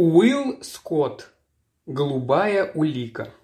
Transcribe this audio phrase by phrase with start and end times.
[0.00, 1.32] Уилл Скотт.
[1.84, 3.34] Голубая улика.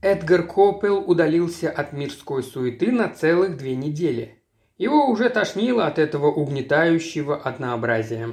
[0.00, 4.42] Эдгар Коппел удалился от мирской суеты на целых две недели.
[4.78, 8.30] Его уже тошнило от этого угнетающего однообразия.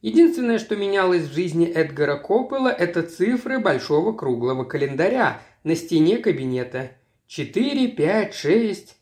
[0.00, 6.92] Единственное, что менялось в жизни Эдгара Коппела, это цифры большого круглого календаря на стене кабинета.
[7.26, 8.96] Четыре, пять, шесть.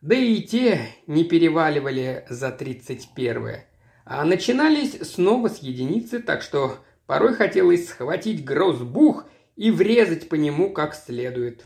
[0.00, 3.68] Да и те не переваливали за тридцать первое
[4.06, 10.72] а начинались снова с единицы, так что порой хотелось схватить грозбух и врезать по нему
[10.72, 11.64] как следует.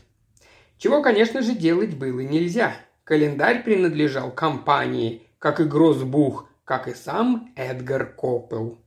[0.79, 2.75] Чего, конечно же, делать было нельзя.
[3.03, 8.79] Календарь принадлежал компании, как и грозбух, как и сам Эдгар Коппел.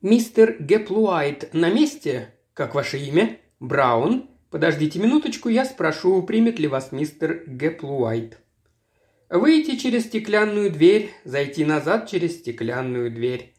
[0.00, 2.34] «Мистер Геплуайт на месте?
[2.54, 3.38] Как ваше имя?
[3.60, 4.30] Браун?
[4.50, 8.41] Подождите минуточку, я спрошу, примет ли вас мистер Геплуайт».
[9.32, 13.54] Выйти через стеклянную дверь, зайти назад через стеклянную дверь.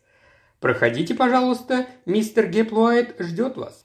[0.60, 3.84] Проходите, пожалуйста, мистер Геплуайт ждет вас.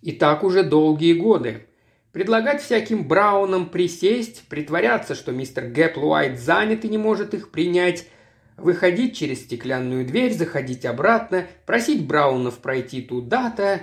[0.00, 1.66] И так уже долгие годы.
[2.12, 8.08] Предлагать всяким Браунам присесть, притворяться, что мистер Геплуайт занят и не может их принять,
[8.56, 13.82] выходить через стеклянную дверь, заходить обратно, просить Браунов пройти туда-то.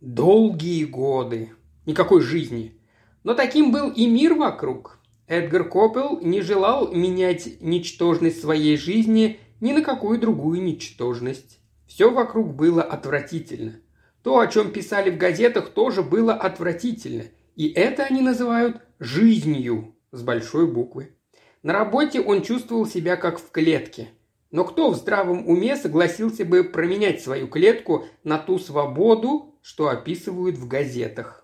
[0.00, 1.52] Долгие годы.
[1.84, 2.80] Никакой жизни.
[3.24, 5.01] Но таким был и мир вокруг.
[5.32, 11.58] Эдгар Коппел не желал менять ничтожность своей жизни ни на какую другую ничтожность.
[11.86, 13.76] Все вокруг было отвратительно.
[14.22, 17.24] То, о чем писали в газетах, тоже было отвратительно.
[17.56, 21.16] И это они называют «жизнью» с большой буквы.
[21.62, 24.10] На работе он чувствовал себя как в клетке.
[24.50, 30.58] Но кто в здравом уме согласился бы променять свою клетку на ту свободу, что описывают
[30.58, 31.41] в газетах?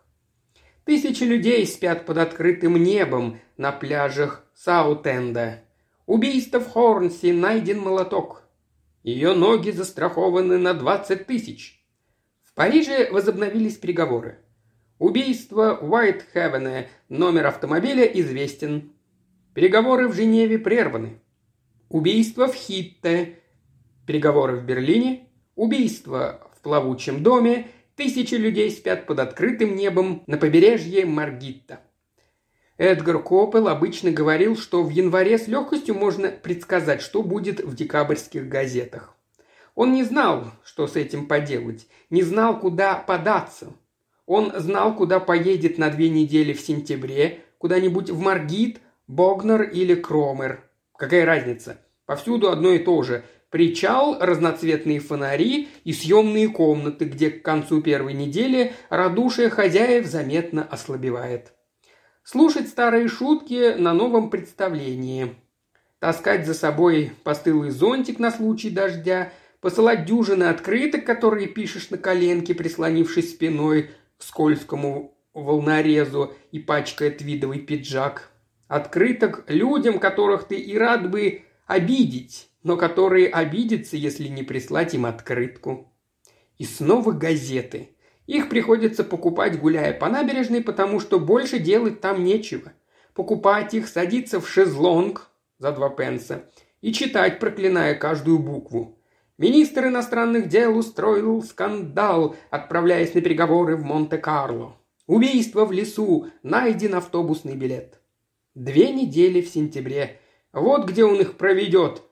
[0.88, 5.62] Тысячи людей спят под открытым небом на пляжах Саутенда.
[6.06, 8.44] Убийство в Хорнсе найден молоток.
[9.02, 11.84] Ее ноги застрахованы на 20 тысяч.
[12.42, 14.38] В Париже возобновились переговоры.
[14.98, 18.92] Убийство Уайтхевена, номер автомобиля известен.
[19.52, 21.20] Переговоры в Женеве прерваны.
[21.90, 23.40] Убийство в Хитте,
[24.06, 27.66] переговоры в Берлине, убийство в плавучем доме
[27.98, 31.80] Тысячи людей спят под открытым небом на побережье Маргитта.
[32.76, 38.48] Эдгар Коппел обычно говорил, что в январе с легкостью можно предсказать, что будет в декабрьских
[38.48, 39.16] газетах.
[39.74, 43.72] Он не знал, что с этим поделать, не знал, куда податься.
[44.26, 48.78] Он знал, куда поедет на две недели в сентябре, куда-нибудь в Маргит,
[49.08, 50.62] Богнер или Кромер.
[50.96, 51.80] Какая разница?
[52.06, 53.24] Повсюду одно и то же.
[53.50, 61.54] Причал, разноцветные фонари и съемные комнаты, где к концу первой недели радушие хозяев заметно ослабевает.
[62.22, 65.34] Слушать старые шутки на новом представлении.
[65.98, 69.32] Таскать за собой постылый зонтик на случай дождя,
[69.62, 77.60] посылать дюжины открыток, которые пишешь на коленке, прислонившись спиной к скользкому волнорезу и пачкая твидовый
[77.60, 78.30] пиджак.
[78.68, 85.06] Открыток людям, которых ты и рад бы обидеть, но которые обидятся, если не прислать им
[85.06, 85.90] открытку.
[86.58, 87.96] И снова газеты.
[88.26, 92.74] Их приходится покупать, гуляя по набережной, потому что больше делать там нечего.
[93.14, 96.44] Покупать их, садиться в шезлонг за два пенса
[96.82, 98.98] и читать, проклиная каждую букву.
[99.38, 104.76] Министр иностранных дел устроил скандал, отправляясь на переговоры в Монте-Карло.
[105.06, 107.98] Убийство в лесу, найден автобусный билет.
[108.54, 110.20] Две недели в сентябре.
[110.52, 112.02] Вот где он их проведет,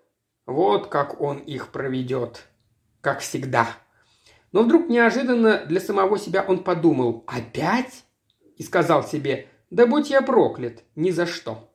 [0.47, 2.47] вот как он их проведет.
[3.01, 3.69] Как всегда.
[4.53, 8.05] Но вдруг неожиданно для самого себя он подумал «Опять?»
[8.57, 11.71] и сказал себе «Да будь я проклят, ни за что».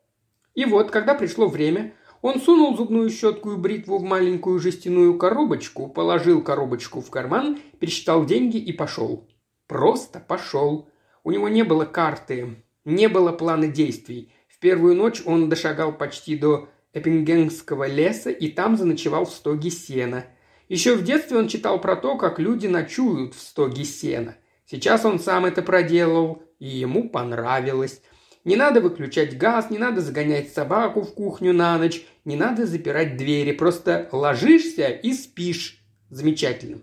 [0.56, 5.88] И вот, когда пришло время, он сунул зубную щетку и бритву в маленькую жестяную коробочку,
[5.88, 9.28] положил коробочку в карман, пересчитал деньги и пошел.
[9.68, 10.90] Просто пошел.
[11.24, 14.34] У него не было карты, не было плана действий.
[14.48, 20.26] В первую ночь он дошагал почти до Эппингенского леса и там заночевал в стоге сена.
[20.68, 24.36] Еще в детстве он читал про то, как люди ночуют в стоге сена.
[24.66, 28.02] Сейчас он сам это проделал, и ему понравилось.
[28.44, 33.18] Не надо выключать газ, не надо загонять собаку в кухню на ночь, не надо запирать
[33.18, 35.84] двери, просто ложишься и спишь.
[36.10, 36.82] Замечательно.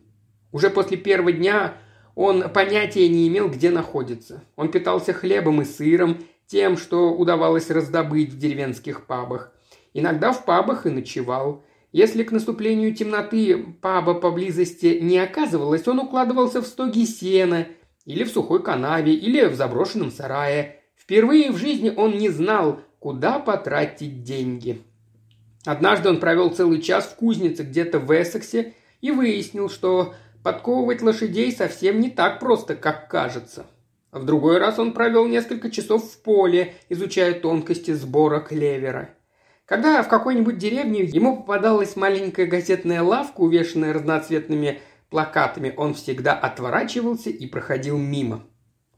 [0.52, 1.74] Уже после первого дня
[2.14, 4.44] он понятия не имел, где находится.
[4.56, 9.52] Он питался хлебом и сыром, тем, что удавалось раздобыть в деревенских пабах.
[9.98, 11.64] Иногда в пабах и ночевал.
[11.90, 17.66] Если к наступлению темноты паба поблизости не оказывалось, он укладывался в стоги сена,
[18.04, 20.76] или в сухой канаве, или в заброшенном сарае.
[20.94, 24.82] Впервые в жизни он не знал, куда потратить деньги.
[25.64, 30.14] Однажды он провел целый час в кузнице где-то в Эссексе и выяснил, что
[30.44, 33.66] подковывать лошадей совсем не так просто, как кажется.
[34.12, 39.10] В другой раз он провел несколько часов в поле, изучая тонкости сбора клевера.
[39.68, 44.80] Когда в какой-нибудь деревне ему попадалась маленькая газетная лавка, увешанная разноцветными
[45.10, 48.46] плакатами, он всегда отворачивался и проходил мимо.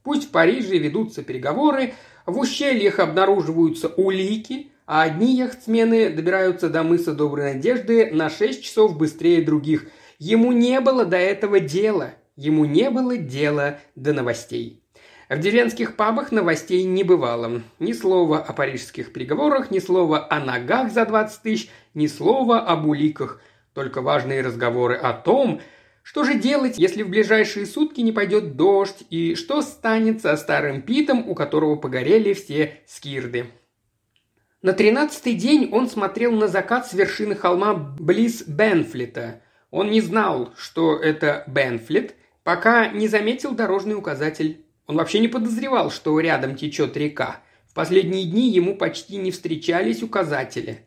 [0.04, 1.94] Пусть в Париже ведутся переговоры,
[2.24, 8.96] в ущельях обнаруживаются улики, а одни яхтсмены добираются до мыса Доброй Надежды на 6 часов
[8.96, 9.88] быстрее других.
[10.20, 12.14] Ему не было до этого дела.
[12.36, 14.79] Ему не было дела до новостей.
[15.30, 17.62] В деревенских пабах новостей не бывало.
[17.78, 22.88] Ни слова о парижских переговорах, ни слова о ногах за 20 тысяч, ни слова об
[22.88, 23.40] уликах.
[23.72, 25.60] Только важные разговоры о том,
[26.02, 30.82] что же делать, если в ближайшие сутки не пойдет дождь, и что станет со старым
[30.82, 33.46] Питом, у которого погорели все скирды.
[34.62, 39.42] На тринадцатый день он смотрел на закат с вершины холма близ Бенфлита.
[39.70, 44.64] Он не знал, что это Бенфлит, пока не заметил дорожный указатель.
[44.90, 47.42] Он вообще не подозревал, что рядом течет река.
[47.68, 50.84] В последние дни ему почти не встречались указатели.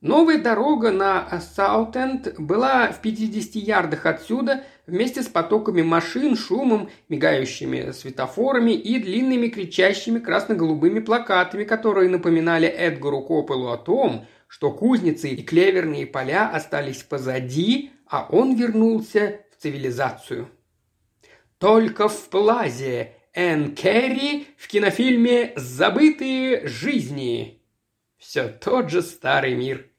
[0.00, 7.92] Новая дорога на Саутенд была в 50 ярдах отсюда вместе с потоками машин, шумом, мигающими
[7.92, 15.40] светофорами и длинными кричащими красно-голубыми плакатами, которые напоминали Эдгару Копелу о том, что кузницы и
[15.40, 20.48] клеверные поля остались позади, а он вернулся в цивилизацию.
[21.58, 27.60] Только в Плазе Энн Керри в кинофильме «Забытые жизни»
[28.16, 29.90] Все тот же старый мир.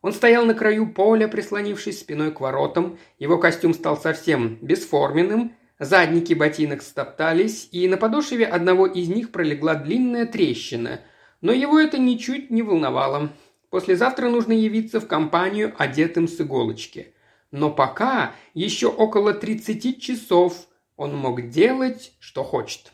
[0.00, 2.98] Он стоял на краю поля, прислонившись спиной к воротам.
[3.18, 5.54] Его костюм стал совсем бесформенным.
[5.78, 11.02] Задники ботинок стоптались, и на подошве одного из них пролегла длинная трещина.
[11.42, 13.28] Но его это ничуть не волновало.
[13.68, 17.12] Послезавтра нужно явиться в компанию, одетым с иголочки.
[17.50, 20.67] Но пока еще около 30 часов
[20.98, 22.92] он мог делать, что хочет.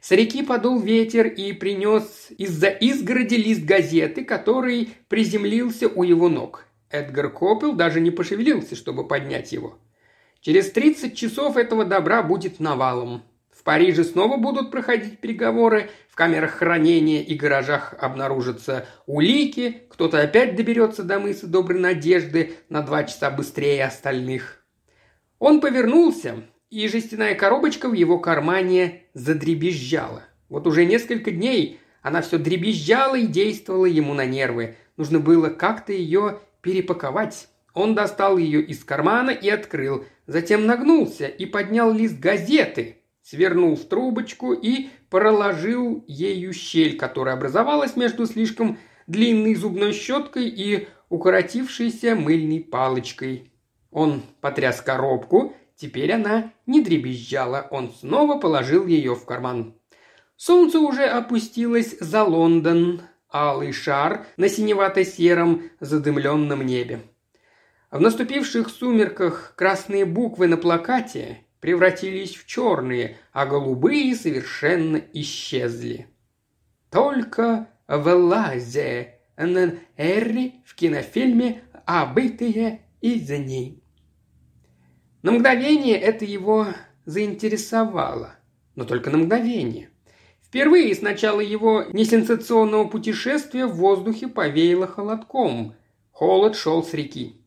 [0.00, 6.66] С реки подул ветер и принес из-за изгороди лист газеты, который приземлился у его ног.
[6.90, 9.78] Эдгар Копел даже не пошевелился, чтобы поднять его.
[10.40, 13.24] Через 30 часов этого добра будет навалом.
[13.50, 20.54] В Париже снова будут проходить переговоры, в камерах хранения и гаражах обнаружатся улики, кто-то опять
[20.56, 24.62] доберется до мыса Доброй Надежды на два часа быстрее остальных.
[25.38, 26.44] Он повернулся,
[26.76, 30.24] и жестяная коробочка в его кармане задребезжала.
[30.50, 34.76] Вот уже несколько дней она все дребезжала и действовала ему на нервы.
[34.98, 37.48] Нужно было как-то ее перепаковать.
[37.72, 43.86] Он достал ее из кармана и открыл, затем нагнулся и поднял лист газеты, свернул в
[43.86, 52.60] трубочку и проложил ею щель, которая образовалась между слишком длинной зубной щеткой и укоротившейся мыльной
[52.60, 53.50] палочкой.
[53.90, 59.74] Он потряс коробку Теперь она не дребезжала, он снова положил ее в карман.
[60.36, 67.02] Солнце уже опустилось за Лондон, алый шар на синевато-сером задымленном небе.
[67.90, 76.08] В наступивших сумерках красные буквы на плакате превратились в черные, а голубые совершенно исчезли.
[76.90, 83.85] Только в Лазе Эрри в кинофильме «Обытые из ней».
[85.26, 86.68] На мгновение это его
[87.04, 88.36] заинтересовало,
[88.76, 89.90] но только на мгновение.
[90.40, 95.74] Впервые с начала его несенсационного путешествия в воздухе повеяло холодком.
[96.12, 97.42] Холод шел с реки.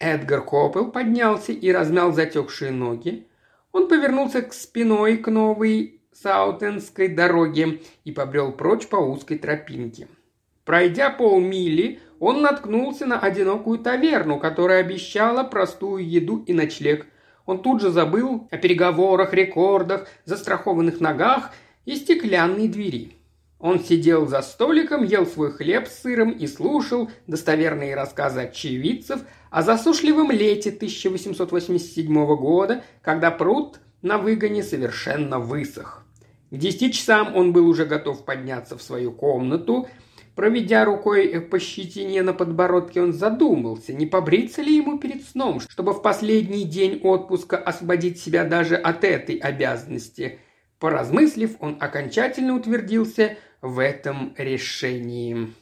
[0.00, 3.26] Эдгар Копел поднялся и размял затекшие ноги.
[3.72, 10.08] Он повернулся к спиной к новой Саутенской дороге и побрел прочь по узкой тропинке.
[10.64, 17.04] Пройдя полмили, он наткнулся на одинокую таверну, которая обещала простую еду и ночлег–
[17.48, 21.50] он тут же забыл о переговорах, рекордах, застрахованных ногах
[21.86, 23.16] и стеклянной двери.
[23.58, 29.62] Он сидел за столиком, ел свой хлеб с сыром и слушал достоверные рассказы очевидцев о
[29.62, 36.04] засушливом лете 1887 года, когда пруд на выгоне совершенно высох.
[36.50, 39.88] К десяти часам он был уже готов подняться в свою комнату–
[40.38, 45.92] Проведя рукой по щетине на подбородке, он задумался, не побриться ли ему перед сном, чтобы
[45.92, 50.38] в последний день отпуска освободить себя даже от этой обязанности.
[50.78, 55.52] Поразмыслив, он окончательно утвердился в этом решении.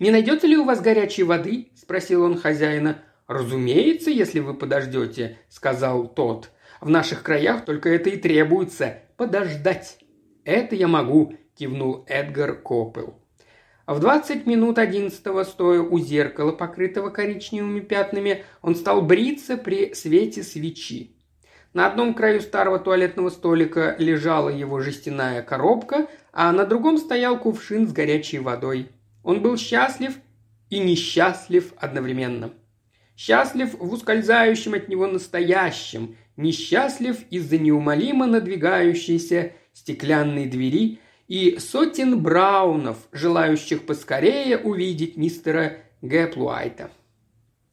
[0.00, 3.02] «Не найдется ли у вас горячей воды?»– спросил он хозяина.
[3.28, 6.50] «Разумеется, если вы подождете»,– сказал тот.
[6.80, 9.98] «В наших краях только это и требуется– подождать».
[10.44, 13.14] «Это я могу»,– кивнул Эдгар Копел.
[13.86, 20.42] В двадцать минут одиннадцатого, стоя у зеркала, покрытого коричневыми пятнами, он стал бриться при свете
[20.42, 21.14] свечи.
[21.72, 27.86] На одном краю старого туалетного столика лежала его жестяная коробка, а на другом стоял кувшин
[27.86, 28.88] с горячей водой.
[29.22, 30.14] Он был счастлив
[30.68, 32.50] и несчастлив одновременно.
[33.16, 40.98] Счастлив в ускользающем от него настоящем, несчастлив из-за неумолимо надвигающейся стеклянной двери
[41.32, 46.90] и сотен браунов, желающих поскорее увидеть мистера Гэплуайта.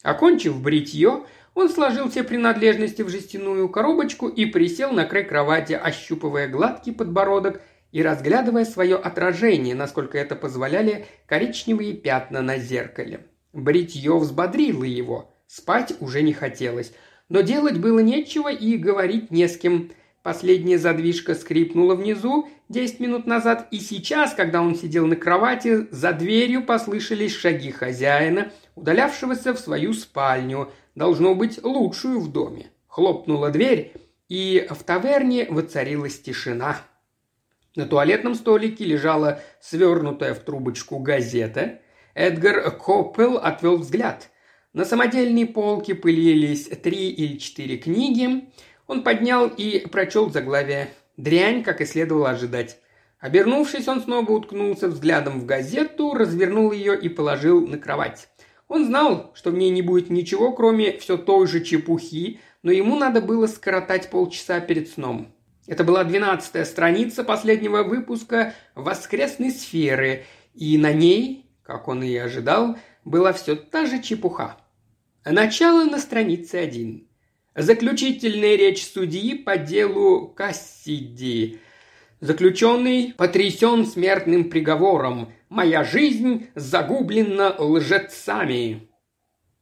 [0.01, 1.25] Окончив бритье,
[1.55, 7.61] он сложил все принадлежности в жестяную коробочку и присел на край кровати, ощупывая гладкий подбородок
[7.91, 13.27] и разглядывая свое отражение, насколько это позволяли коричневые пятна на зеркале.
[13.51, 16.93] Бритье взбодрило его, спать уже не хотелось,
[17.27, 19.91] но делать было нечего и говорить не с кем.
[20.23, 26.11] Последняя задвижка скрипнула внизу десять минут назад, и сейчас, когда он сидел на кровати, за
[26.11, 32.69] дверью послышались шаги хозяина, удалявшегося в свою спальню, должно быть, лучшую в доме.
[32.87, 33.93] Хлопнула дверь,
[34.27, 36.77] и в таверне воцарилась тишина.
[37.75, 41.79] На туалетном столике лежала свернутая в трубочку газета.
[42.13, 44.29] Эдгар Коппел отвел взгляд.
[44.73, 48.49] На самодельной полке пылились три или четыре книги.
[48.89, 50.89] Он поднял и прочел заглавие.
[51.15, 52.79] Дрянь, как и следовало ожидать.
[53.19, 58.29] Обернувшись, он снова уткнулся взглядом в газету, развернул ее и положил на кровать.
[58.67, 62.97] Он знал, что в ней не будет ничего, кроме все той же чепухи, но ему
[62.97, 65.35] надо было скоротать полчаса перед сном.
[65.67, 72.75] Это была двенадцатая страница последнего выпуска «Воскресной сферы», и на ней, как он и ожидал,
[73.05, 74.57] была все та же чепуха.
[75.23, 77.08] Начало на странице один.
[77.59, 81.59] Заключительная речь судьи по делу Кассиди.
[82.21, 85.33] Заключенный потрясен смертным приговором.
[85.49, 88.89] Моя жизнь загублена лжецами.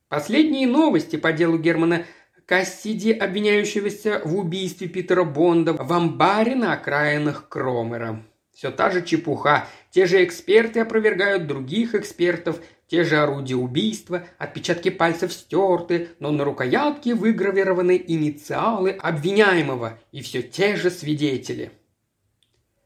[0.10, 2.06] Последние новости по делу Германа
[2.46, 8.24] Кассиди, обвиняющегося в убийстве Питера Бонда в амбаре на окраинах Кромера.
[8.54, 9.68] Все та же чепуха.
[9.90, 16.44] Те же эксперты опровергают других экспертов, те же орудия убийства, отпечатки пальцев стерты, но на
[16.46, 21.72] рукоятке выгравированы инициалы обвиняемого и все те же свидетели.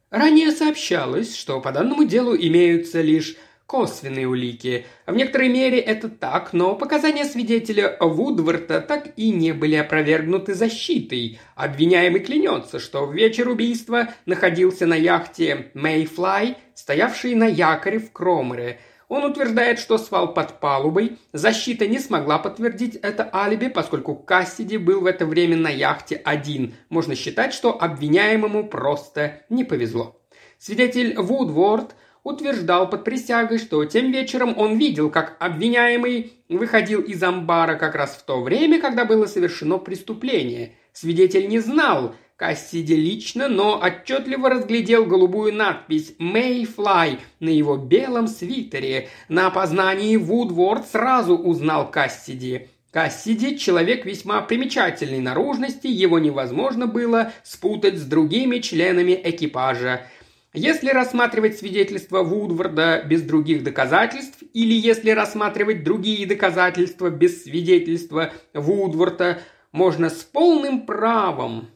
[0.10, 4.86] Ранее сообщалось, что по данному делу имеются лишь косвенные улики.
[5.06, 11.40] В некоторой мере это так, но показания свидетеля Вудворта так и не были опровергнуты защитой.
[11.56, 18.80] Обвиняемый клянется, что в вечер убийства находился на яхте Mayfly, стоявшей на якоре в Кромере–
[19.12, 21.18] он утверждает, что спал под палубой.
[21.34, 26.76] Защита не смогла подтвердить это алиби, поскольку Кассиди был в это время на яхте один.
[26.88, 30.22] Можно считать, что обвиняемому просто не повезло.
[30.60, 37.76] Свидетель Вудворд утверждал под присягой, что тем вечером он видел, как обвиняемый выходил из амбара
[37.76, 40.76] как раз в то время, когда было совершено преступление.
[40.94, 49.10] Свидетель не знал, Кассиди лично, но отчетливо разглядел голубую надпись «Mayfly» на его белом свитере.
[49.30, 52.68] На опознании Вудворд сразу узнал Кассиди.
[52.90, 60.08] Кассиди– человек весьма примечательной наружности, его невозможно было спутать с другими членами экипажа.
[60.52, 69.44] Если рассматривать свидетельства Вудворда без других доказательств, или если рассматривать другие доказательства без свидетельства Вудворда,
[69.72, 71.70] можно с полным правом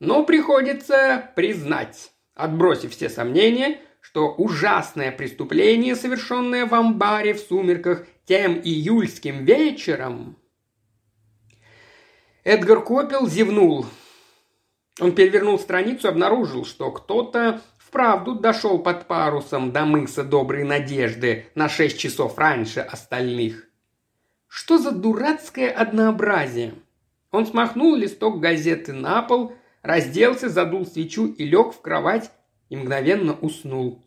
[0.00, 8.60] но приходится признать, отбросив все сомнения, что ужасное преступление, совершенное в амбаре в сумерках тем
[8.62, 10.36] июльским вечером...
[12.44, 13.86] Эдгар Копел зевнул.
[15.00, 21.46] Он перевернул страницу и обнаружил, что кто-то вправду дошел под парусом до мыса Доброй Надежды
[21.54, 23.66] на шесть часов раньше остальных.
[24.46, 26.74] Что за дурацкое однообразие?
[27.30, 32.32] Он смахнул листок газеты на пол, разделся, задул свечу и лег в кровать
[32.70, 34.02] и мгновенно уснул.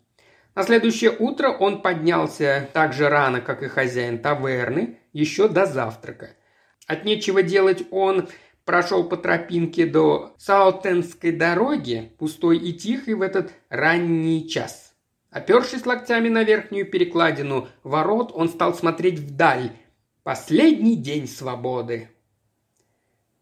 [0.56, 6.32] На следующее утро он поднялся так же рано, как и хозяин таверны, еще до завтрака.
[6.88, 8.28] От нечего делать он
[8.66, 14.96] прошел по тропинке до Саутенской дороги, пустой и тихой в этот ранний час.
[15.30, 19.72] Опершись локтями на верхнюю перекладину ворот, он стал смотреть вдаль.
[20.24, 22.10] Последний день свободы.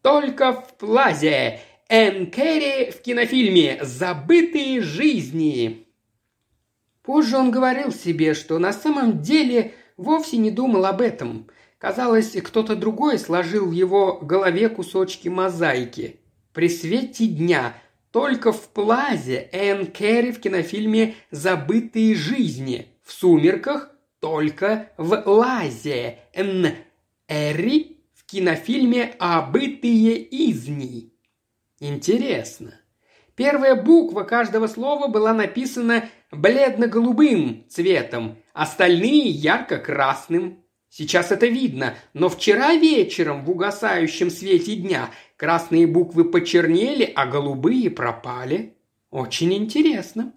[0.02, 5.86] Только в плазе Энн Керри в кинофильме «Забытые жизни».
[7.02, 11.46] Позже он говорил себе, что на самом деле вовсе не думал об этом.
[11.78, 16.18] Казалось, кто-то другой сложил в его голове кусочки мозаики.
[16.52, 17.74] При свете дня
[18.10, 26.66] только в плазе Энн Керри в кинофильме «Забытые жизни» в сумерках только в Лазе, Н.
[27.28, 31.12] Эри в кинофильме «Обытые изни».
[31.80, 32.80] Интересно.
[33.34, 40.64] Первая буква каждого слова была написана бледно-голубым цветом, остальные ярко-красным.
[40.88, 47.90] Сейчас это видно, но вчера вечером в угасающем свете дня красные буквы почернели, а голубые
[47.90, 48.78] пропали.
[49.10, 50.32] Очень интересно.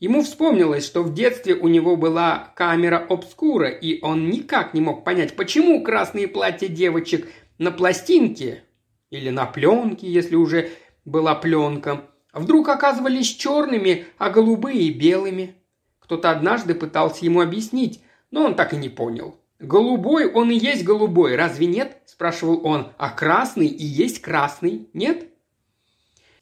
[0.00, 5.04] Ему вспомнилось, что в детстве у него была камера обскура, и он никак не мог
[5.04, 8.64] понять, почему красные платья девочек на пластинке
[9.12, 10.70] или на пленке, если уже
[11.04, 15.54] была пленка, вдруг оказывались черными, а голубые– белыми.
[16.00, 18.00] Кто-то однажды пытался ему объяснить,
[18.30, 19.38] но он так и не понял.
[19.60, 22.88] «Голубой он и есть голубой, разве нет?»– спрашивал он.
[22.96, 25.28] «А красный и есть красный, нет?»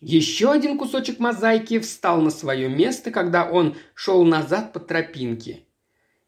[0.00, 5.64] Еще один кусочек мозаики встал на свое место, когда он шел назад по тропинке.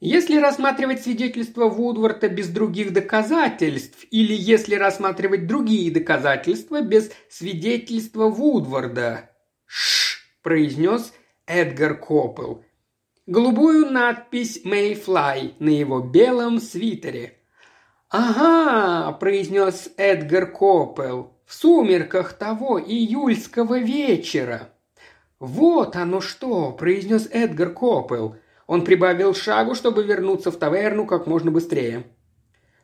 [0.05, 9.31] Если рассматривать свидетельство Вудворта без других доказательств, или если рассматривать другие доказательства без свидетельства Вудворда,
[9.65, 11.13] «Ш»,– произнес
[11.47, 12.65] Эдгар Коппел.
[13.27, 17.39] Голубую надпись «Мэйфлай» на его белом свитере.
[18.09, 24.73] «Ага»,– произнес Эдгар Коппел,– «в сумерках того июльского вечера».
[25.39, 28.35] «Вот оно что!»– произнес Эдгар Коппел.
[28.66, 32.04] Он прибавил шагу, чтобы вернуться в таверну как можно быстрее.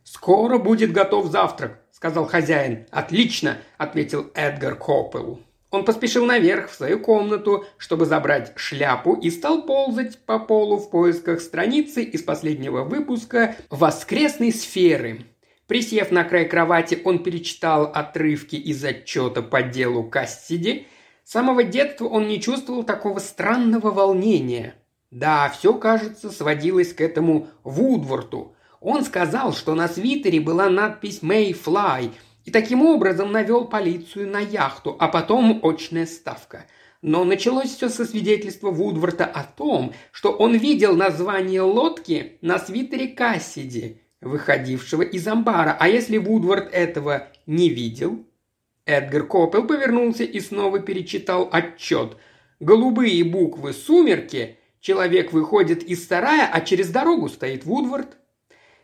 [0.04, 2.86] «Скоро будет готов завтрак»,– сказал хозяин.
[2.90, 5.40] «Отлично»,– ответил Эдгар Коппел.
[5.70, 10.90] Он поспешил наверх в свою комнату, чтобы забрать шляпу и стал ползать по полу в
[10.90, 15.26] поисках страницы из последнего выпуска «Воскресной сферы».
[15.66, 20.86] Присев на край кровати, он перечитал отрывки из отчета по делу Кассиди.
[21.24, 24.74] С самого детства он не чувствовал такого странного волнения.
[25.10, 28.54] Да, все, кажется, сводилось к этому Вудворту.
[28.80, 32.12] Он сказал, что на свитере была надпись «May Fly»,
[32.44, 36.64] и таким образом навел полицию на яхту, а потом очная ставка.
[37.02, 43.08] Но началось все со свидетельства Вудворта о том, что он видел название лодки на свитере
[43.08, 45.76] Кассиди, выходившего из амбара.
[45.78, 48.24] А если Вудворд этого не видел?
[48.86, 52.16] Эдгар Коппел повернулся и снова перечитал отчет.
[52.60, 58.16] Голубые буквы «Сумерки», человек выходит из сарая, а через дорогу стоит Вудворд.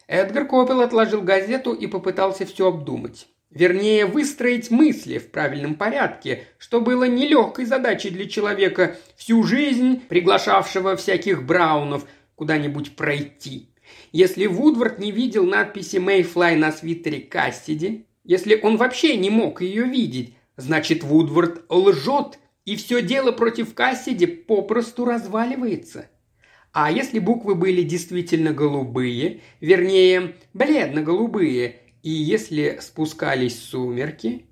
[0.07, 3.27] Эдгар Коппел отложил газету и попытался все обдумать.
[3.51, 10.97] Вернее, выстроить мысли в правильном порядке, что было нелегкой задачей для человека, всю жизнь приглашавшего
[10.97, 12.05] всяких браунов
[12.35, 13.71] куда-нибудь пройти.
[14.11, 19.85] Если Вудвард не видел надписи «Мэйфлай» на свитере Кассиди, если он вообще не мог ее
[19.85, 26.09] видеть, значит Вудвард лжет, и все дело против Кассиди попросту разваливается.
[26.73, 34.47] А если буквы были действительно голубые, вернее, бледно-голубые– и если спускались сумерки...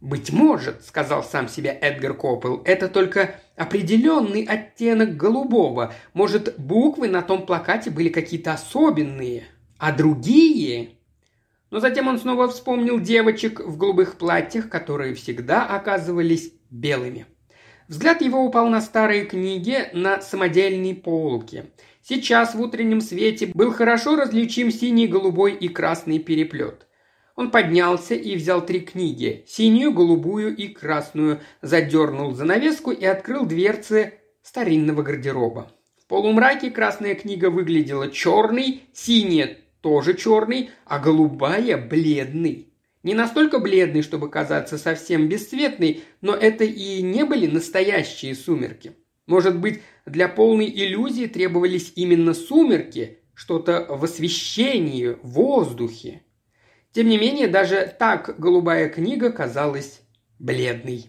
[0.00, 5.92] «Быть может»,— сказал сам себе Эдгар Коппел,— «это только определенный оттенок голубого.
[6.14, 9.42] Может, буквы на том плакате были какие-то особенные,
[9.76, 10.90] а другие...»
[11.72, 17.26] Но затем он снова вспомнил девочек в голубых платьях, которые всегда оказывались белыми.
[17.88, 21.70] Взгляд его упал на старые книги на самодельной полке.
[22.02, 26.86] Сейчас в утреннем свете был хорошо различим синий, голубой и красный переплет.
[27.34, 34.14] Он поднялся и взял три книги– синюю, голубую и красную, задернул занавеску и открыл дверцы
[34.42, 35.70] старинного гардероба.
[36.02, 42.72] В полумраке красная книга выглядела черной, синяя тоже черный, а голубая– бледный.
[43.08, 48.98] Не настолько бледный, чтобы казаться совсем бесцветной, но это и не были настоящие сумерки.
[49.24, 56.20] Может быть, для полной иллюзии требовались именно сумерки, что-то в освещении, в воздухе.
[56.92, 60.02] Тем не менее, даже так голубая книга казалась
[60.38, 61.06] бледной.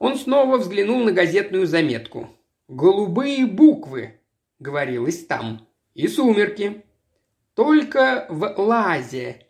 [0.00, 2.30] Он снова взглянул на газетную заметку.
[2.66, 4.14] «Голубые буквы»,—
[4.58, 6.82] говорилось там,— «и сумерки».
[7.54, 9.46] Только в Лазе,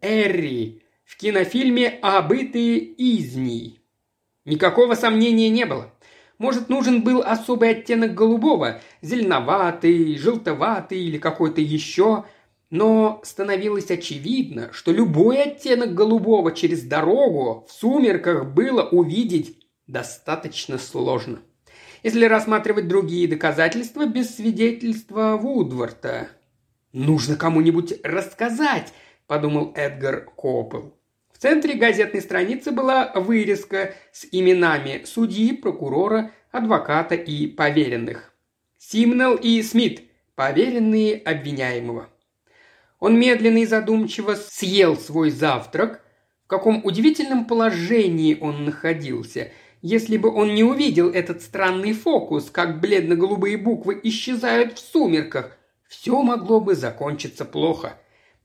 [0.00, 3.80] Н-Эрри, в кинофильме «Обытые изней».
[4.44, 5.92] Никакого сомнения не было.
[6.38, 12.24] Может, нужен был особый оттенок голубого, зеленоватый, желтоватый или какой-то еще,
[12.70, 19.56] но становилось очевидно, что любой оттенок голубого через дорогу в сумерках было увидеть
[19.86, 21.40] достаточно сложно.
[22.02, 26.28] Если рассматривать другие доказательства без свидетельства Вудворта.
[26.92, 28.92] «Нужно кому-нибудь рассказать»,–
[29.28, 30.92] подумал Эдгар Коппел.
[31.32, 38.32] В центре газетной страницы была вырезка с именами судьи, прокурора, адвоката и поверенных.
[38.76, 40.02] Симнел и Смит,
[40.34, 42.08] поверенные обвиняемого.
[42.98, 46.02] Он медленно и задумчиво съел свой завтрак.
[46.44, 52.80] В каком удивительном положении он находился– если бы он не увидел этот странный фокус, как
[52.80, 55.56] бледно-голубые буквы исчезают в сумерках,
[55.88, 57.96] все могло бы закончиться плохо.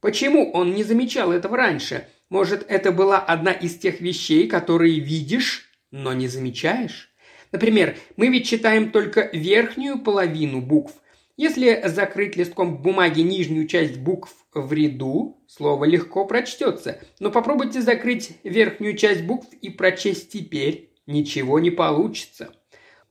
[0.04, 2.10] Почему он не замечал этого раньше?
[2.30, 7.10] Может, это была одна из тех вещей, которые видишь, но не замечаешь?
[7.54, 10.92] Например, мы ведь читаем только верхнюю половину букв.
[11.38, 17.00] Если закрыть листком бумаги нижнюю часть букв в ряду, слово легко прочтется.
[17.22, 22.54] Но попробуйте закрыть верхнюю часть букв и прочесть теперь ничего не получится.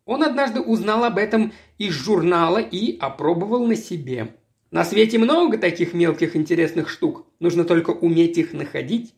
[0.04, 4.34] Он однажды узнал об этом из журнала и опробовал на себе.
[4.72, 9.14] На свете много таких мелких интересных штук, нужно только уметь их находить.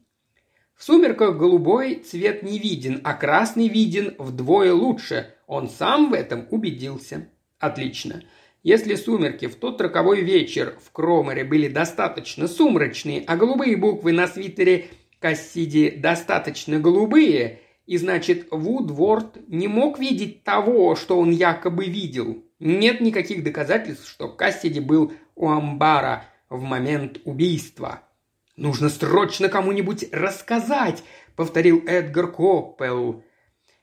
[0.74, 5.32] В сумерках голубой цвет не виден, а красный виден вдвое лучше.
[5.46, 7.28] Он сам в этом убедился.
[7.60, 8.24] Отлично.
[8.64, 14.26] Если сумерки в тот роковой вечер в Кромере были достаточно сумрачные, а голубые буквы на
[14.26, 14.88] свитере
[15.20, 22.42] Кассиди достаточно голубые, и значит, Вудворд не мог видеть того, что он якобы видел.
[22.58, 28.02] Нет никаких доказательств, что Кассиди был у амбара в момент убийства.
[28.56, 31.02] «Нужно срочно кому-нибудь рассказать»,—
[31.36, 33.24] повторил Эдгар Коппел.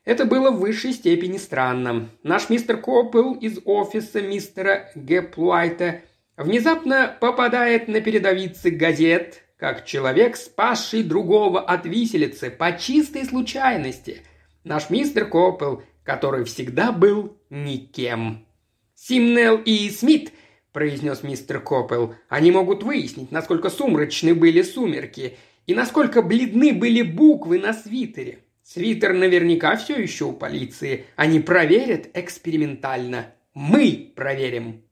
[0.05, 2.09] Это было в высшей степени странно.
[2.23, 6.01] Наш мистер Коппел из офиса мистера Геплуайта
[6.37, 14.23] внезапно попадает на передовицы газет, как человек, спасший другого от виселицы по чистой случайности.
[14.63, 18.47] Наш мистер Коппел, который всегда был никем.
[18.95, 20.31] «Симнел и Смит»,–
[20.71, 27.59] произнес мистер Коппел,– «они могут выяснить, насколько сумрачны были сумерки и насколько бледны были буквы
[27.59, 28.39] на свитере.
[28.63, 31.05] Свитер наверняка все еще у полиции.
[31.15, 33.33] Они проверят экспериментально.
[33.53, 34.83] Мы проверим».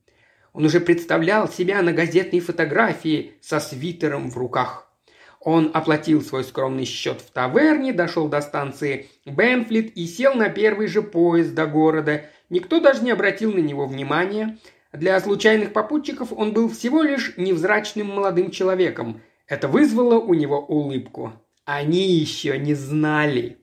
[0.54, 4.90] Он уже представлял себя на газетной фотографии со свитером в руках.
[5.40, 10.88] Он оплатил свой скромный счет в таверне, дошел до станции Бенфлит и сел на первый
[10.88, 12.26] же поезд до города.
[12.50, 14.58] Никто даже не обратил на него внимания.
[14.92, 19.22] Для случайных попутчиков он был всего лишь невзрачным молодым человеком.
[19.48, 21.34] Это вызвало у него улыбку.
[21.66, 23.60] Они еще не знали.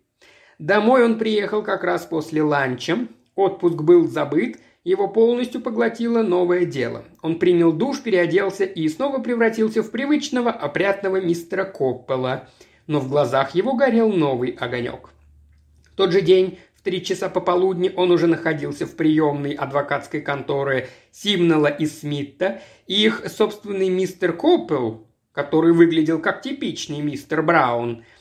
[0.61, 3.09] Домой он приехал как раз после ланча.
[3.35, 7.05] Отпуск был забыт, его полностью поглотило новое дело.
[7.23, 12.49] Он принял душ, переоделся и снова превратился в привычного, опрятного мистера Коппела.
[12.87, 15.11] Но в глазах его горел новый огонек.
[15.93, 21.67] В тот же день три часа пополудни он уже находился в приемной адвокатской конторы Симнела
[21.67, 28.05] и Смитта, и их собственный мистер Коппел, который выглядел как типичный мистер Браун–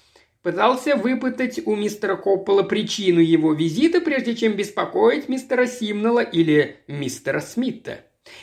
[0.45, 7.39] Пытался выпытать у мистера Коппола причину его визита, прежде чем беспокоить мистера Симнела или мистера
[7.39, 8.01] Смита.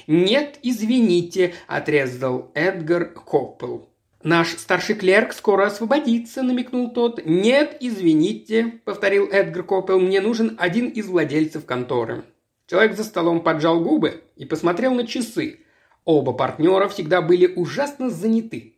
[0.09, 3.92] «Нет, извините»,– отрезал Эдгар Коппел.
[4.25, 7.25] «Наш старший клерк скоро освободится»,– намекнул тот.
[7.25, 9.99] «Нет, извините»,– повторил Эдгар Коппел.
[9.99, 12.23] «Мне нужен один из владельцев конторы».
[12.69, 15.61] Человек за столом поджал губы и посмотрел на часы.
[16.05, 18.77] Оба партнера всегда были ужасно заняты.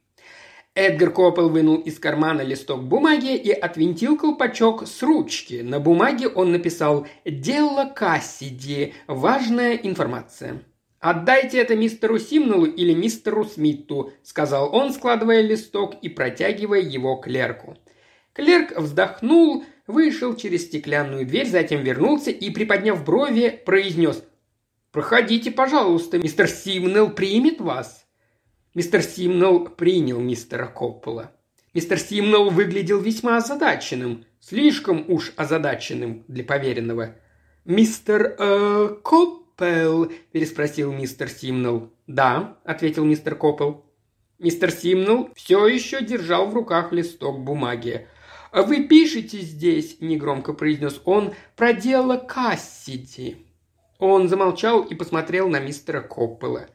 [0.74, 5.60] Эдгар Коппел вынул из кармана листок бумаги и отвинтил колпачок с ручки.
[5.62, 8.94] На бумаге он написал «Дело Кассиди.
[9.06, 10.62] Важная информация».
[11.04, 17.76] «Отдайте это мистеру Симнелу или мистеру Смиту»,– сказал он, складывая листок и протягивая его клерку.
[18.32, 24.24] Клерк вздохнул, вышел через стеклянную дверь, затем вернулся и, приподняв брови, произнес
[24.92, 28.06] «Проходите, пожалуйста, мистер Симнел примет вас».
[28.74, 31.32] Мистер Симнелл принял мистера Коппола.
[31.74, 37.14] Мистер Симнелл выглядел весьма озадаченным, слишком уж озадаченным для поверенного.
[37.66, 38.96] «Мистер э,
[39.56, 41.92] Коппел?»– переспросил мистер Симнелл.
[42.06, 43.84] «Да»,– ответил мистер Коппел.
[44.38, 48.06] Мистер Симнелл все еще держал в руках листок бумаги.
[48.52, 53.46] «Вы пишете здесь»,– негромко произнес он,– «про дело Кассиди».
[53.98, 56.68] Он замолчал и посмотрел на мистера Коппела.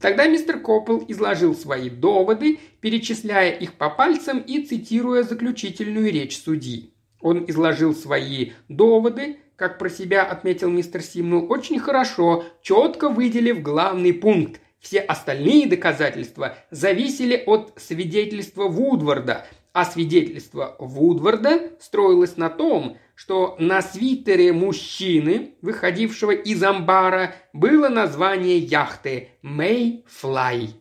[0.00, 6.92] Тогда мистер Коппел изложил свои доводы, перечисляя их по пальцам и цитируя заключительную речь судьи.
[7.20, 14.12] Он изложил свои доводы, как про себя отметил мистер Симнул, очень хорошо, четко выделив главный
[14.12, 14.60] пункт.
[14.78, 23.82] Все остальные доказательства зависели от свидетельства Вудварда, а свидетельство Вудварда строилось на том, что на
[23.82, 30.74] свитере мужчины, выходившего из амбара, было название яхты «Мэйфлай».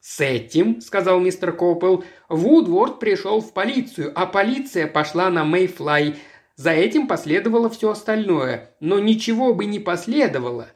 [0.00, 6.14] «С этим,— сказал мистер Коппел,— Вудворд пришел в полицию, а полиция пошла на Мэйфлай.
[6.56, 10.68] За этим последовало все остальное, но ничего бы не последовало.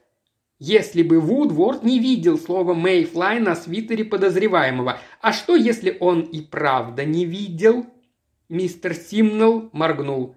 [0.63, 4.99] если бы Вудворд не видел слова «Мэйфлай» на свитере подозреваемого.
[5.23, 7.87] А что, если он и правда не видел?»
[8.51, 10.37] Мистер Симнелл моргнул.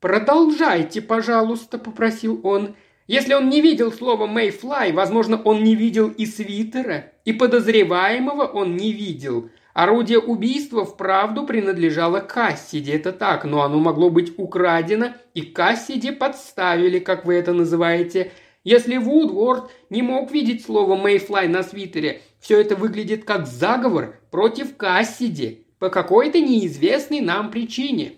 [0.00, 2.76] «Продолжайте, пожалуйста»,— попросил он.
[3.06, 8.74] «Если он не видел слова «Мэйфлай», возможно, он не видел и свитера, и подозреваемого он
[8.74, 9.50] не видел.
[9.74, 16.98] Орудие убийства вправду принадлежало Кассиде, это так, но оно могло быть украдено, и Кассиде подставили,
[16.98, 18.32] как вы это называете.
[18.64, 24.76] Если Вудворд не мог видеть слово «Мэйфлай» на свитере, все это выглядит как заговор против
[24.76, 28.14] Кассиди по какой-то неизвестной нам причине.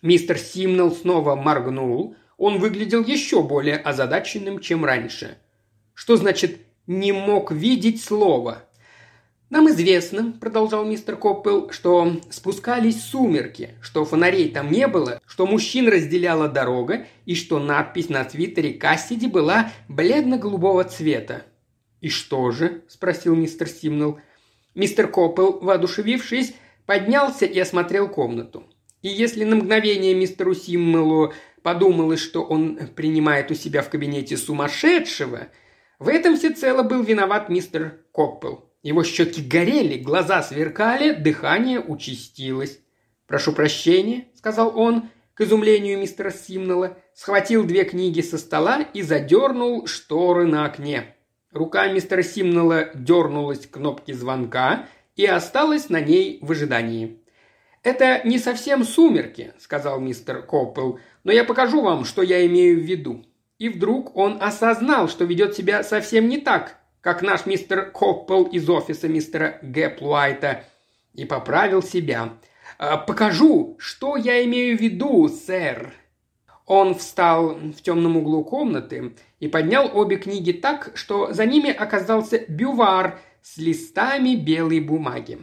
[0.00, 2.14] Мистер Симнелл снова моргнул.
[2.36, 5.38] Он выглядел еще более озадаченным, чем раньше.
[5.92, 8.67] Что значит «не мог видеть слово»?
[9.50, 15.88] «Нам известно»,– продолжал мистер Коппел,– «что спускались сумерки, что фонарей там не было, что мужчин
[15.88, 21.44] разделяла дорога и что надпись на твиттере Кассиди была бледно-голубого цвета».
[22.02, 24.20] «И что же?»– спросил мистер Симнелл.
[24.74, 28.64] Мистер Коппел, воодушевившись, поднялся и осмотрел комнату.
[29.00, 31.32] И если на мгновение мистеру Симмелу
[31.62, 35.48] подумалось, что он принимает у себя в кабинете сумасшедшего,
[35.98, 38.67] в этом всецело был виноват мистер Коппел.
[38.88, 42.80] Его щеки горели, глаза сверкали, дыхание участилось.
[43.26, 49.86] «Прошу прощения»,— сказал он, к изумлению мистера Симнелла, схватил две книги со стола и задернул
[49.86, 51.14] шторы на окне.
[51.52, 57.22] Рука мистера Симнелла дернулась к кнопке звонка и осталась на ней в ожидании.
[57.82, 62.84] «Это не совсем сумерки»,— сказал мистер Коппел, «но я покажу вам, что я имею в
[62.84, 63.26] виду».
[63.58, 68.68] И вдруг он осознал, что ведет себя совсем не так, как наш мистер Коппел из
[68.68, 70.64] офиса мистера Гэплуайта,
[71.18, 72.34] и поправил себя.
[72.78, 75.92] «А, «Покажу, что я имею в виду, сэр».
[76.64, 82.44] Он встал в темном углу комнаты и поднял обе книги так, что за ними оказался
[82.46, 85.38] бювар с листами белой бумаги.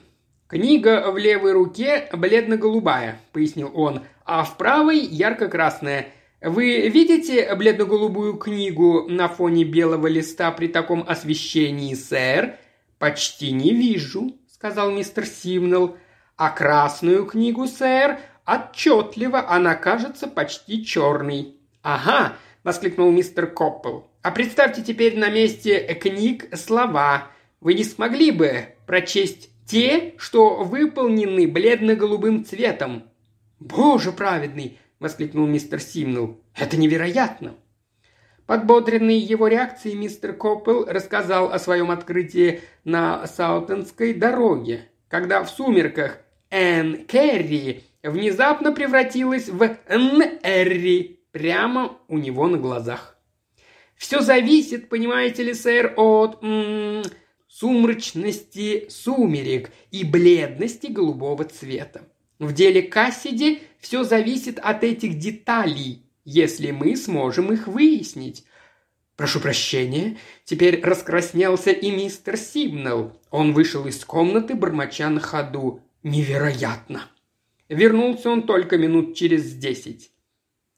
[0.48, 6.08] «Книга в левой руке бледно-голубая»,— пояснил он,— «а в правой ярко-красная.
[6.42, 12.58] Вы видите бледно-голубую книгу на фоне белого листа при таком освещении, сэр?»
[13.00, 15.98] «Почти не вижу»,— сказал мистер Симнелл.
[16.38, 21.56] «А красную книгу, сэр, отчетливо она кажется почти черной».
[21.82, 24.10] «Ага»,— воскликнул мистер Коппел.
[24.22, 27.28] «А представьте теперь на месте книг слова.
[27.62, 33.04] Вы не смогли бы прочесть те, что выполнены бледно-голубым цветом».
[33.60, 36.42] «Боже праведный!»– воскликнул мистер Симнелл.
[36.56, 37.54] «Это невероятно!»
[38.48, 46.18] Подбодренный его реакцией, мистер Коппел рассказал о своем открытии на Саутенской дороге, когда в сумерках
[46.50, 53.16] Энн Керри внезапно превратилась в Н Эрри прямо у него на глазах.
[53.96, 57.14] «Все зависит, понимаете ли, сэр, от м -м,
[57.48, 62.02] сумрачности сумерек и бледности голубого цвета.
[62.40, 68.46] В деле Кассиди все зависит от этих деталей, если мы сможем их выяснить.
[69.16, 73.18] Прошу прощения, теперь раскраснелся и мистер Симнелл.
[73.32, 75.82] Он вышел из комнаты, бормоча на ходу.
[76.04, 77.10] Невероятно!
[77.70, 80.12] Вернулся он только минут через десять.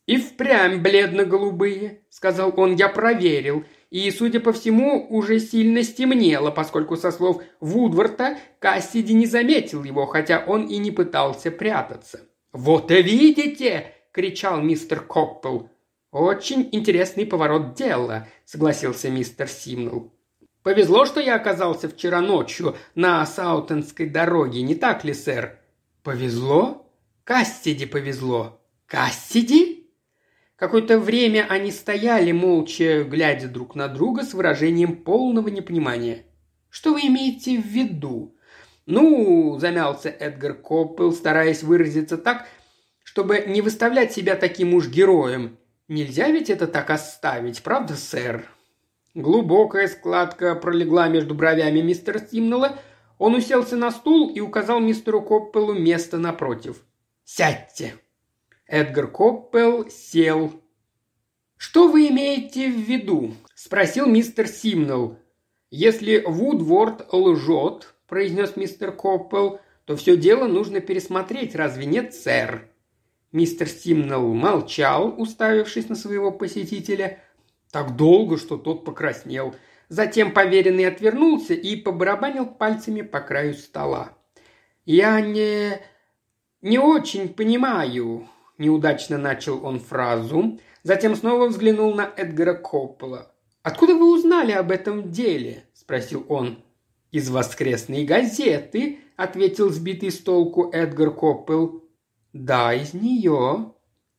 [0.05, 6.97] «И впрямь бледно-голубые»,— сказал он,— «я проверил и, судя по всему, уже сильно стемнело, поскольку,
[6.97, 12.21] со слов Вудворта, Кассиди не заметил его, хотя он и не пытался прятаться.
[12.51, 15.69] «Вот и видите!»– кричал мистер Коппел.
[16.11, 20.13] «Очень интересный поворот дела»,– согласился мистер Симнелл.
[20.63, 25.59] «Повезло, что я оказался вчера ночью на Саутенской дороге, не так ли, сэр?»
[26.03, 26.89] «Повезло?
[27.23, 28.59] Кассиди повезло».
[28.85, 29.76] «Кассиди?»
[30.57, 36.25] Какое-то время они стояли, молча глядя друг на друга с выражением полного непонимания.
[36.69, 38.35] «Что вы имеете в виду?»
[38.87, 42.47] «Ну»,– замялся Эдгар Коппел, стараясь выразиться так,
[43.03, 45.59] чтобы не выставлять себя таким уж героем.
[45.87, 48.49] «Нельзя ведь это так оставить, правда, сэр?»
[49.13, 52.79] Глубокая складка пролегла между бровями мистера Симнелла.
[53.19, 56.83] Он уселся на стул и указал мистеру Коппелу место напротив.
[57.25, 57.93] «Сядьте!»
[58.67, 60.51] Эдгар Коппел сел.
[61.55, 65.17] «Что вы имеете в виду?»– спросил мистер Симнелл.
[65.71, 72.69] «Если Вудворд лжет»,– произнес мистер Коппел,– «то все дело нужно пересмотреть, разве нет, сэр?»
[73.31, 77.23] Мистер Симнелл молчал, уставившись на своего посетителя,
[77.71, 79.55] так долго, что тот покраснел.
[79.87, 84.11] Затем поверенный отвернулся и побарабанил пальцами по краю стола.
[84.85, 85.79] «Я не...
[86.61, 93.31] не очень понимаю», Неудачно начал он фразу, затем снова взглянул на Эдгара Коппола.
[93.61, 96.63] «Откуда вы узнали об этом деле?»– спросил он.
[97.11, 101.83] «Из воскресной газеты»,– ответил сбитый с толку Эдгар Коппел.
[102.33, 103.73] «Да, из нее».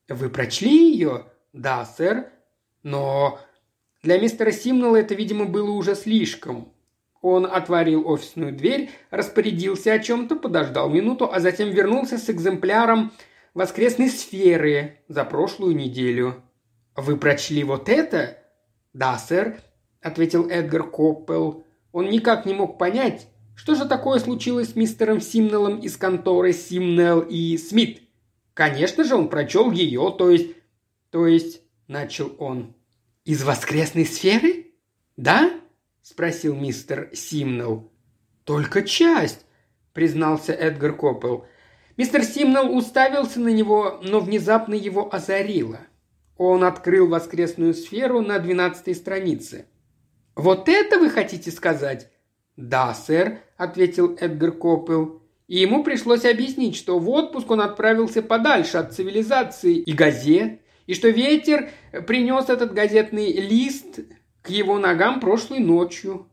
[0.08, 2.30] «Вы прочли ее?» «Да, сэр».
[2.82, 3.38] «Но
[4.02, 6.72] для мистера Симнелла это, видимо, было уже слишком.
[7.20, 13.12] Он отворил офисную дверь, распорядился о чем-то, подождал минуту, а затем вернулся с экземпляром
[13.54, 16.42] воскресной сферы за прошлую неделю.
[16.96, 18.38] «Вы прочли вот это?»
[18.92, 19.60] «Да, сэр»,—
[20.00, 21.64] ответил Эдгар Коппел.
[21.92, 27.20] Он никак не мог понять, что же такое случилось с мистером Симнеллом из конторы Симнелл
[27.20, 28.02] и Смит.
[28.54, 30.56] Конечно же, он прочел ее, то есть...
[31.10, 32.74] То есть, начал он.
[33.24, 34.72] Из воскресной сферы?
[35.16, 35.50] Да?
[36.02, 37.90] спросил мистер Симнелл.
[38.44, 39.44] Только часть,
[39.92, 41.46] признался Эдгар Коппел.
[41.98, 45.80] Мистер Симнелл уставился на него, но внезапно его озарило.
[46.36, 49.66] Он открыл воскресную сферу на двенадцатой странице.
[50.36, 52.08] «Вот это вы хотите сказать?»
[52.56, 55.24] «Да, сэр»,– ответил Эдгар Коппел.
[55.48, 60.94] И ему пришлось объяснить, что в отпуск он отправился подальше от цивилизации и газет, и
[60.94, 61.70] что ветер
[62.06, 63.98] принес этот газетный лист
[64.42, 66.28] к его ногам прошлой ночью.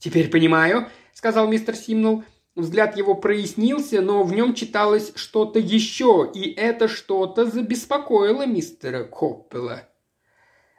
[0.00, 2.24] «Теперь понимаю»,– сказал мистер Симнул.
[2.56, 9.82] Взгляд его прояснился, но в нем читалось что-то еще, и это что-то забеспокоило мистера Коппела.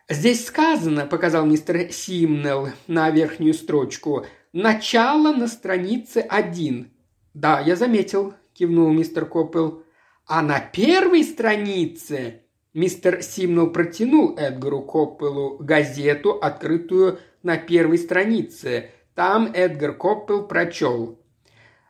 [0.09, 6.91] «Здесь сказано»,– показал мистер Симнелл на верхнюю строчку,– «начало на странице один».
[7.35, 9.83] «Да, я заметил»,– кивнул мистер Коппел.
[10.25, 12.41] «А на первой странице...»
[12.73, 18.91] Мистер Симнелл протянул Эдгару Коппелу газету, открытую на первой странице.
[19.13, 21.16] Там Эдгар Коппел прочел.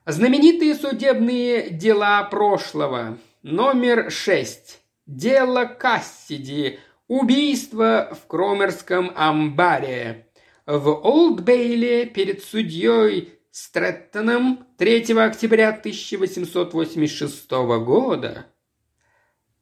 [0.08, 3.18] Знаменитые судебные дела прошлого.
[3.44, 4.80] Номер шесть.
[5.06, 6.80] Дело Кассиди.
[7.10, 10.30] Убийство в Кромерском амбаре.
[10.66, 18.46] В Олд-Бейле перед судьей Стрэттоном 3 октября 1886 года.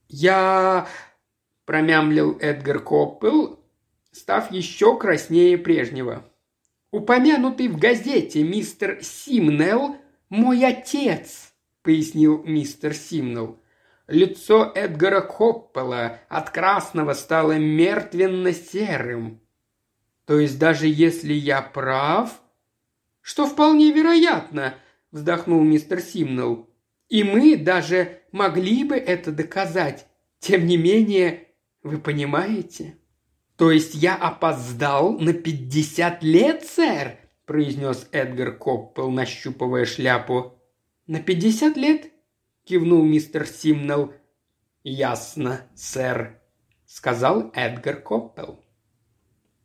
[0.07, 0.87] «Я...»–
[1.65, 3.59] промямлил Эдгар Коппел,
[4.11, 6.23] став еще краснее прежнего.
[6.91, 9.97] «Упомянутый в газете мистер Симнелл–
[10.29, 13.59] мой отец»,– пояснил мистер Симнелл.
[14.07, 19.41] Лицо Эдгара Коппела от красного стало мертвенно-серым.
[20.25, 22.41] То есть даже если я прав,
[23.21, 24.75] что вполне вероятно,
[25.11, 26.69] вздохнул мистер Симнелл.
[27.09, 30.07] И мы даже могли бы это доказать.
[30.39, 31.47] Тем не менее,
[31.81, 32.97] вы понимаете?
[33.57, 37.17] То есть я опоздал на пятьдесят лет, сэр?
[37.45, 40.59] Произнес Эдгар Коппел, нащупывая шляпу.
[41.07, 42.11] На пятьдесят лет?
[42.65, 44.13] кивнул мистер Симнелл.
[44.83, 46.39] «Ясно, сэр»,—
[46.85, 48.64] сказал Эдгар Коппел.